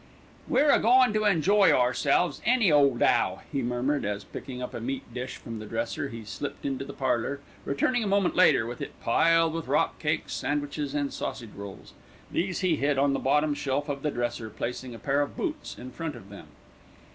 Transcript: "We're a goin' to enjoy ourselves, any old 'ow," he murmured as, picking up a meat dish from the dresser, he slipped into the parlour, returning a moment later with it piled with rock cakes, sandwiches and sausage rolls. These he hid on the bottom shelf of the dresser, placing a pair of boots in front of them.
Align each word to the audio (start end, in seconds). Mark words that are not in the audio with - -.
"We're 0.47 0.71
a 0.71 0.79
goin' 0.79 1.13
to 1.13 1.25
enjoy 1.25 1.71
ourselves, 1.71 2.41
any 2.43 2.71
old 2.71 3.03
'ow," 3.03 3.41
he 3.51 3.61
murmured 3.61 4.03
as, 4.03 4.23
picking 4.23 4.59
up 4.59 4.73
a 4.73 4.79
meat 4.81 5.03
dish 5.13 5.35
from 5.35 5.59
the 5.59 5.67
dresser, 5.67 6.09
he 6.09 6.23
slipped 6.25 6.65
into 6.65 6.83
the 6.83 6.91
parlour, 6.93 7.39
returning 7.65 8.03
a 8.03 8.07
moment 8.07 8.35
later 8.35 8.65
with 8.65 8.81
it 8.81 8.99
piled 8.99 9.53
with 9.53 9.67
rock 9.67 9.99
cakes, 9.99 10.33
sandwiches 10.33 10.95
and 10.95 11.13
sausage 11.13 11.53
rolls. 11.55 11.93
These 12.31 12.61
he 12.61 12.77
hid 12.77 12.97
on 12.97 13.13
the 13.13 13.19
bottom 13.19 13.53
shelf 13.53 13.89
of 13.89 14.01
the 14.01 14.09
dresser, 14.09 14.49
placing 14.49 14.95
a 14.95 14.97
pair 14.97 15.21
of 15.21 15.37
boots 15.37 15.77
in 15.77 15.91
front 15.91 16.15
of 16.15 16.29
them. 16.29 16.47